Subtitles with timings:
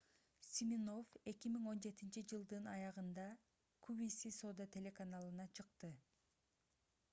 [0.51, 3.27] симинофф 2017-жылдын аягында
[3.89, 5.95] qvc соода телеканалына чыкты